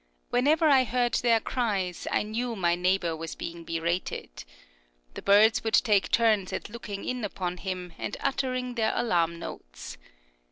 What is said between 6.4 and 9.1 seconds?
at looking in upon him, and uttering their